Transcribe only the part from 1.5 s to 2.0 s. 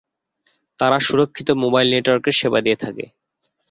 mobile